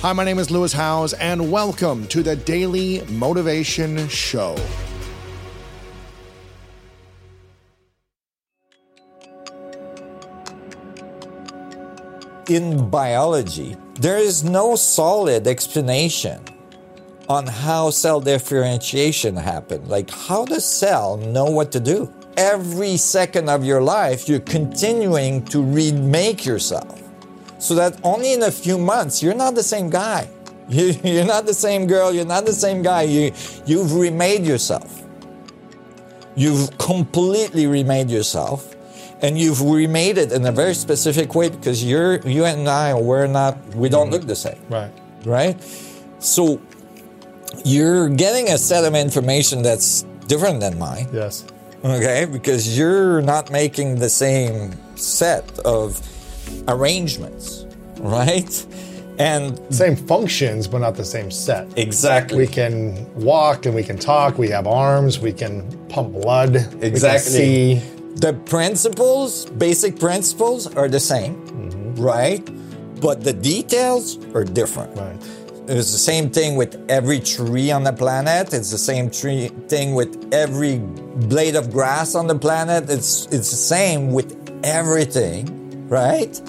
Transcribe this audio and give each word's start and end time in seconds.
Hi, 0.00 0.12
my 0.12 0.22
name 0.22 0.38
is 0.38 0.48
Lewis 0.48 0.72
Howes, 0.72 1.12
and 1.14 1.50
welcome 1.50 2.06
to 2.06 2.22
the 2.22 2.36
Daily 2.36 3.02
Motivation 3.08 4.06
Show. 4.06 4.56
In 12.48 12.88
biology, 12.88 13.76
there 13.94 14.18
is 14.18 14.44
no 14.44 14.76
solid 14.76 15.48
explanation 15.48 16.44
on 17.28 17.48
how 17.48 17.90
cell 17.90 18.20
differentiation 18.20 19.34
happens. 19.34 19.88
Like, 19.88 20.10
how 20.10 20.44
does 20.44 20.64
cell 20.64 21.16
know 21.16 21.46
what 21.46 21.72
to 21.72 21.80
do? 21.80 22.14
Every 22.36 22.98
second 22.98 23.48
of 23.48 23.64
your 23.64 23.82
life, 23.82 24.28
you're 24.28 24.38
continuing 24.38 25.44
to 25.46 25.60
remake 25.60 26.46
yourself 26.46 27.07
so 27.58 27.74
that 27.74 27.98
only 28.02 28.32
in 28.32 28.42
a 28.42 28.50
few 28.50 28.78
months, 28.78 29.22
you're 29.22 29.34
not 29.34 29.54
the 29.54 29.62
same 29.62 29.90
guy. 29.90 30.28
You, 30.70 30.92
you're 31.02 31.24
not 31.24 31.46
the 31.46 31.54
same 31.54 31.86
girl, 31.86 32.12
you're 32.12 32.26
not 32.26 32.44
the 32.44 32.52
same 32.52 32.82
guy. 32.82 33.00
You, 33.00 33.32
you've 33.64 33.94
remade 33.94 34.44
yourself. 34.44 35.02
You've 36.36 36.76
completely 36.76 37.66
remade 37.66 38.10
yourself 38.10 38.76
and 39.22 39.38
you've 39.38 39.62
remade 39.62 40.18
it 40.18 40.30
in 40.30 40.44
a 40.46 40.52
very 40.52 40.74
specific 40.74 41.34
way 41.34 41.48
because 41.48 41.82
you're 41.82 42.20
you 42.20 42.44
and 42.44 42.68
I 42.68 42.94
we're 42.94 43.26
not 43.26 43.56
we 43.74 43.88
don't 43.88 44.04
mm-hmm. 44.04 44.12
look 44.12 44.26
the 44.26 44.36
same. 44.36 44.60
Right. 44.68 44.92
Right? 45.24 45.56
So 46.18 46.60
you're 47.64 48.08
getting 48.08 48.50
a 48.50 48.58
set 48.58 48.84
of 48.84 48.94
information 48.94 49.62
that's 49.62 50.02
different 50.26 50.60
than 50.60 50.78
mine. 50.78 51.08
Yes. 51.12 51.44
Okay? 51.84 52.26
Because 52.30 52.76
you're 52.78 53.22
not 53.22 53.50
making 53.50 53.96
the 53.96 54.08
same 54.08 54.74
set 54.96 55.58
of 55.60 56.00
arrangements, 56.68 57.66
right? 58.00 58.66
And 59.18 59.58
same 59.74 59.96
functions, 59.96 60.68
but 60.68 60.78
not 60.78 60.94
the 60.94 61.04
same 61.04 61.30
set. 61.30 61.66
exactly. 61.76 62.38
We 62.38 62.46
can 62.46 63.12
walk 63.16 63.66
and 63.66 63.74
we 63.74 63.82
can 63.82 63.98
talk. 63.98 64.38
We 64.38 64.48
have 64.50 64.66
arms. 64.68 65.18
We 65.18 65.32
can 65.32 65.62
pump 65.88 66.12
blood. 66.12 66.54
we 66.54 66.60
can 66.60 66.84
Exactly. 66.84 67.32
see. 67.32 67.82
the 68.16 68.32
principles, 68.46 69.46
basic 69.46 69.98
principles 69.98 70.66
are 70.74 70.88
the 70.88 71.00
same, 71.00 71.34
mm-hmm. 71.46 72.02
right? 72.02 72.44
But 73.00 73.22
the 73.24 73.32
details 73.32 74.18
are 74.34 74.44
different. 74.44 74.96
Right. 74.96 75.16
It's 75.68 75.92
the 75.92 75.98
same 75.98 76.30
thing 76.30 76.56
with 76.56 76.74
every 76.88 77.20
tree 77.20 77.70
on 77.70 77.84
the 77.84 77.92
planet. 77.92 78.54
It's 78.54 78.70
the 78.70 78.78
same 78.78 79.10
tree 79.10 79.48
thing 79.68 79.94
with 79.94 80.32
every 80.32 80.78
blade 80.78 81.56
of 81.56 81.70
grass 81.72 82.14
on 82.14 82.26
the 82.26 82.34
planet. 82.38 82.88
It's 82.88 83.26
it's 83.26 83.50
the 83.50 83.62
same 83.76 84.12
with 84.12 84.34
everything, 84.64 85.46
right? 85.88 86.40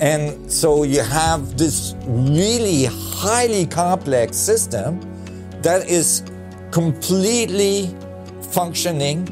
And 0.00 0.50
so 0.50 0.84
you 0.84 1.02
have 1.02 1.58
this 1.58 1.94
really 2.06 2.84
highly 2.84 3.66
complex 3.66 4.36
system 4.36 5.00
that 5.62 5.88
is 5.88 6.22
completely 6.70 7.94
functioning 8.52 9.26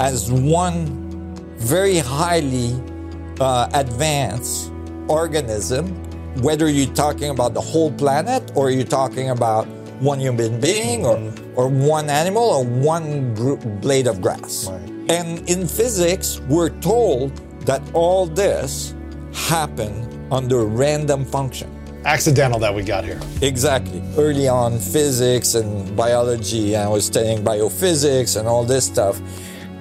as 0.00 0.30
one 0.32 1.34
very 1.56 1.98
highly 1.98 2.80
uh, 3.40 3.68
advanced 3.74 4.72
organism, 5.08 5.86
whether 6.42 6.70
you're 6.70 6.94
talking 6.94 7.30
about 7.30 7.52
the 7.52 7.60
whole 7.60 7.92
planet 7.92 8.50
or 8.54 8.70
you're 8.70 8.84
talking 8.84 9.30
about 9.30 9.66
one 10.00 10.20
human 10.20 10.60
being 10.60 11.04
or, 11.04 11.16
or 11.56 11.68
one 11.68 12.08
animal 12.08 12.42
or 12.42 12.64
one 12.64 13.34
blade 13.80 14.06
of 14.06 14.22
grass. 14.22 14.68
Right. 14.68 14.88
And 15.10 15.48
in 15.48 15.66
physics, 15.66 16.40
we're 16.48 16.70
told 16.80 17.40
that 17.68 17.82
all 17.92 18.24
this 18.24 18.94
happened 19.34 20.08
under 20.32 20.64
random 20.64 21.22
function. 21.22 21.68
Accidental 22.06 22.58
that 22.58 22.74
we 22.74 22.82
got 22.82 23.04
here. 23.04 23.20
Exactly. 23.42 24.02
Early 24.16 24.48
on, 24.48 24.78
physics 24.78 25.54
and 25.54 25.94
biology, 25.94 26.74
I 26.76 26.88
was 26.88 27.04
studying 27.04 27.44
biophysics 27.44 28.38
and 28.40 28.48
all 28.48 28.64
this 28.64 28.86
stuff. 28.86 29.20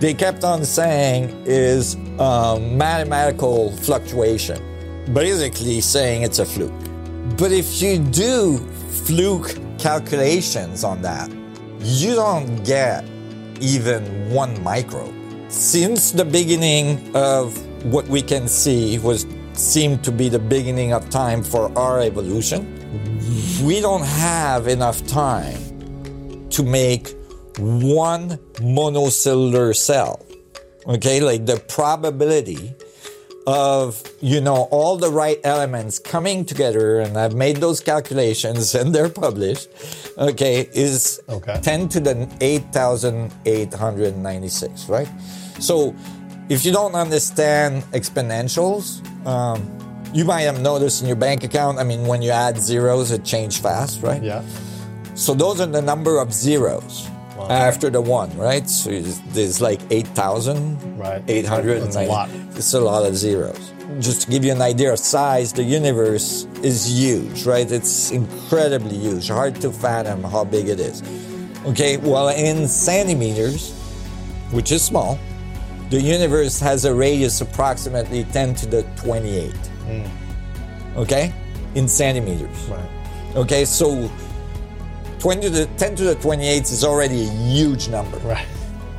They 0.02 0.14
kept 0.14 0.44
on 0.44 0.66
saying 0.66 1.30
is 1.46 1.96
um, 2.20 2.78
mathematical 2.78 3.72
fluctuation, 3.78 4.62
basically 5.14 5.80
saying 5.80 6.24
it's 6.24 6.40
a 6.40 6.46
fluke. 6.46 6.74
But 7.38 7.54
if 7.54 7.82
you 7.82 8.00
do 8.00 8.58
fluke 9.06 9.58
calculations 9.80 10.84
on 10.84 11.02
that, 11.04 11.32
you 11.80 12.16
don't 12.16 12.66
get 12.66 13.06
even 13.62 14.30
one 14.30 14.62
microbe. 14.62 15.14
Since 15.48 16.12
the 16.12 16.26
beginning 16.26 17.16
of 17.16 17.58
what 17.84 18.08
we 18.08 18.22
can 18.22 18.48
see 18.48 18.98
was 19.00 19.26
seemed 19.54 20.04
to 20.04 20.12
be 20.12 20.30
the 20.30 20.40
beginning 20.40 20.94
of 20.94 21.10
time 21.10 21.44
for 21.44 21.76
our 21.78 22.00
evolution, 22.02 22.66
we 23.66 23.82
don't 23.82 24.06
have 24.06 24.68
enough 24.68 25.06
time 25.08 25.58
to 26.50 26.64
make 26.64 27.16
one 27.58 28.38
monocellular 28.62 29.76
cell. 29.76 30.24
Okay, 30.86 31.20
like 31.20 31.46
the 31.46 31.58
probability 31.68 32.74
of 33.48 34.04
you 34.20 34.40
know 34.42 34.68
all 34.72 34.98
the 34.98 35.10
right 35.10 35.40
elements 35.46 36.00
coming 36.00 36.44
together 36.44 37.00
and 37.00 37.18
i've 37.18 37.34
made 37.34 37.56
those 37.58 37.80
calculations 37.80 38.76
and 38.76 38.94
they're 38.94 39.08
published 39.08 39.70
okay 40.18 40.68
is 40.74 41.22
Okay. 41.30 41.58
10 41.64 41.88
to 41.88 42.02
the 42.02 42.28
8896 42.42 44.90
right 44.90 45.08
so 45.62 45.96
if 46.50 46.64
you 46.66 46.72
don't 46.72 46.96
understand 46.96 47.84
exponentials 47.94 48.86
um, 49.26 49.60
you 50.14 50.24
might 50.26 50.42
have 50.42 50.60
noticed 50.62 51.02
in 51.02 51.08
your 51.08 51.18
bank 51.18 51.44
account 51.44 51.78
i 51.80 51.84
mean 51.84 52.06
when 52.08 52.22
you 52.22 52.32
add 52.32 52.58
zeros 52.58 53.12
it 53.12 53.24
changes 53.24 53.60
fast 53.60 54.02
right 54.02 54.24
Yeah. 54.24 54.42
so 55.16 55.34
those 55.34 55.60
are 55.62 55.68
the 55.68 55.82
number 55.82 56.20
of 56.20 56.34
zeros 56.34 57.08
after 57.50 57.90
the 57.92 58.02
one, 58.02 58.36
right? 58.36 58.68
So 58.68 58.90
it's- 58.90 59.22
there's 59.32 59.62
like 59.62 59.80
8,000, 59.92 60.76
Right. 60.98 61.22
800. 61.28 61.84
That's 61.84 61.96
a 61.96 62.02
lot. 62.08 62.30
It's 62.56 62.74
a 62.74 62.80
lot 62.82 63.06
of 63.06 63.16
zeros. 63.16 63.62
Just 64.00 64.24
to 64.24 64.28
give 64.32 64.44
you 64.44 64.52
an 64.52 64.62
idea 64.62 64.92
of 64.92 64.98
size, 65.00 65.54
the 65.54 65.64
universe 65.64 66.48
is 66.64 66.88
huge, 66.90 67.46
right? 67.46 67.70
It's 67.72 68.10
incredibly 68.12 68.98
huge. 68.98 69.30
Hard 69.30 69.62
to 69.62 69.72
fathom 69.72 70.24
how 70.24 70.44
big 70.46 70.68
it 70.68 70.80
is. 70.80 71.04
Okay, 71.68 71.98
well, 71.98 72.30
in 72.30 72.68
centimeters, 72.68 73.72
which 74.52 74.72
is 74.72 74.82
small, 74.82 75.20
the 75.90 76.02
universe 76.02 76.60
has 76.60 76.86
a 76.86 76.94
radius 76.94 77.42
approximately 77.42 78.24
10 78.26 78.56
to 78.56 78.66
the 78.66 78.84
28. 78.98 79.54
Okay? 80.96 81.34
In 81.76 81.88
centimeters. 81.88 82.68
Right. 82.70 82.90
Okay, 83.36 83.66
so 83.66 84.10
20 85.20 85.42
to 85.42 85.50
the 85.50 85.66
10 85.78 85.96
to 85.96 86.04
the 86.04 86.16
28 86.16 86.64
is 86.64 86.84
already 86.84 87.24
a 87.28 87.30
huge 87.30 87.88
number. 87.90 88.18
Right. 88.20 88.48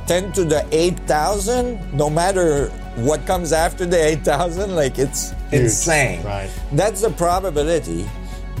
10 0.07 0.31
to 0.33 0.43
the 0.45 0.65
8,000, 0.71 1.93
no 1.93 2.09
matter 2.09 2.69
what 2.95 3.25
comes 3.27 3.53
after 3.53 3.85
the 3.85 4.03
8,000, 4.03 4.75
like 4.75 4.97
it's 4.97 5.31
Huge. 5.51 5.61
insane. 5.63 6.23
Right. 6.23 6.49
That's 6.71 7.01
the 7.01 7.11
probability 7.11 8.09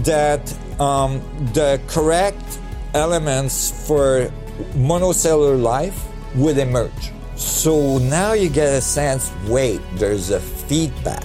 that 0.03 0.41
um, 0.79 1.21
the 1.53 1.81
correct 1.87 2.59
elements 2.93 3.87
for 3.87 4.29
monocellular 4.75 5.59
life 5.61 6.05
would 6.35 6.57
emerge. 6.57 7.11
So 7.39 7.99
now 7.99 8.33
you 8.33 8.49
get 8.49 8.67
a 8.67 8.81
sense 8.81 9.31
wait, 9.47 9.79
there's 9.93 10.29
a 10.29 10.41
feedback 10.41 11.23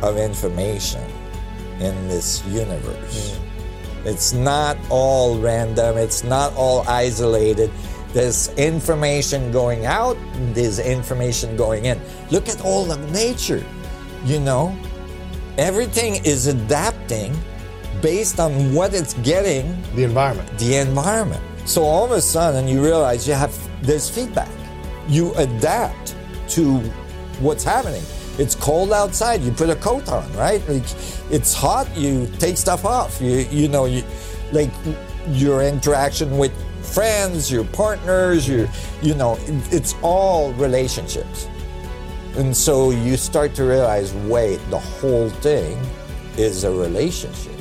of 0.00 0.18
information 0.18 1.02
in 1.80 2.06
this 2.06 2.46
universe. 2.46 3.36
Hmm. 3.36 4.06
It's 4.06 4.32
not 4.32 4.78
all 4.88 5.36
random, 5.40 5.98
it's 5.98 6.22
not 6.22 6.54
all 6.54 6.88
isolated. 6.88 7.72
There's 8.12 8.50
information 8.50 9.50
going 9.50 9.84
out, 9.84 10.16
there's 10.54 10.78
information 10.78 11.56
going 11.56 11.86
in. 11.86 12.00
Look 12.30 12.48
at 12.48 12.64
all 12.64 12.92
of 12.92 13.10
nature, 13.10 13.66
you 14.24 14.38
know? 14.38 14.78
Everything 15.58 16.24
is 16.24 16.46
adapting 16.46 17.36
based 18.00 18.38
on 18.38 18.72
what 18.72 18.94
it's 18.94 19.14
getting 19.14 19.82
The 19.96 20.04
environment. 20.04 20.56
the 20.56 20.76
environment. 20.76 21.42
So 21.64 21.82
all 21.82 22.04
of 22.04 22.12
a 22.12 22.20
sudden 22.20 22.68
you 22.68 22.80
realize 22.80 23.26
you 23.26 23.34
have 23.34 23.52
there's 23.82 24.08
feedback. 24.08 24.48
You 25.08 25.32
adapt 25.34 26.14
to 26.50 26.78
what's 27.40 27.64
happening. 27.64 28.02
It's 28.38 28.54
cold 28.54 28.92
outside, 28.92 29.40
you 29.42 29.50
put 29.52 29.70
a 29.70 29.76
coat 29.76 30.08
on, 30.08 30.30
right? 30.34 30.66
Like 30.68 30.82
it's 31.30 31.54
hot, 31.54 31.88
you 31.96 32.28
take 32.38 32.56
stuff 32.56 32.84
off. 32.84 33.20
You 33.20 33.46
you 33.50 33.68
know, 33.68 33.86
you 33.86 34.02
like 34.52 34.70
your 35.30 35.62
interaction 35.62 36.36
with 36.38 36.52
friends, 36.84 37.50
your 37.50 37.64
partners, 37.64 38.48
your 38.48 38.68
you 39.02 39.14
know, 39.14 39.36
it- 39.46 39.72
it's 39.72 39.94
all 40.02 40.52
relationships. 40.54 41.46
And 42.36 42.54
so 42.54 42.90
you 42.90 43.16
start 43.16 43.54
to 43.54 43.64
realize, 43.64 44.12
wait, 44.28 44.60
the 44.70 44.78
whole 44.78 45.30
thing 45.40 45.78
is 46.36 46.64
a 46.64 46.70
relationship. 46.70 47.52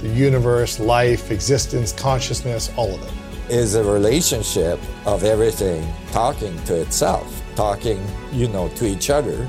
The 0.00 0.08
universe, 0.08 0.80
life, 0.80 1.30
existence, 1.30 1.92
consciousness, 1.92 2.70
all 2.76 2.94
of 2.94 3.02
it. 3.02 3.12
Is 3.50 3.74
a 3.74 3.84
relationship 3.84 4.78
of 5.06 5.24
everything 5.24 5.86
talking 6.12 6.56
to 6.64 6.80
itself, 6.80 7.42
talking, 7.56 8.00
you 8.32 8.48
know, 8.48 8.68
to 8.70 8.86
each 8.86 9.10
other, 9.10 9.46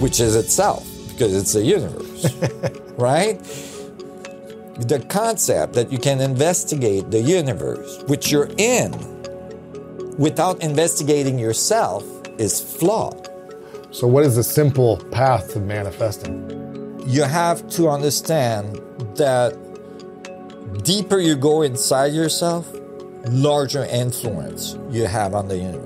which 0.00 0.20
is 0.20 0.34
itself 0.34 0.86
because 1.10 1.34
it's 1.34 1.54
a 1.54 1.62
universe. 1.62 2.34
right? 2.98 3.38
The 4.78 5.04
concept 5.08 5.72
that 5.74 5.90
you 5.90 5.98
can 5.98 6.20
investigate 6.20 7.10
the 7.10 7.20
universe, 7.20 8.02
which 8.08 8.30
you're 8.30 8.50
in, 8.58 8.92
without 10.18 10.60
investigating 10.62 11.38
yourself 11.38 12.04
is 12.38 12.60
flawed. 12.60 13.28
So, 13.90 14.06
what 14.06 14.24
is 14.24 14.36
the 14.36 14.42
simple 14.42 14.98
path 15.10 15.52
to 15.52 15.60
manifesting? 15.60 16.50
You 17.06 17.22
have 17.22 17.66
to 17.70 17.88
understand 17.88 18.80
that 19.16 19.56
deeper 20.82 21.18
you 21.18 21.36
go 21.36 21.62
inside 21.62 22.12
yourself, 22.12 22.70
larger 23.28 23.84
influence 23.84 24.76
you 24.90 25.06
have 25.06 25.34
on 25.34 25.48
the 25.48 25.56
universe. 25.56 25.85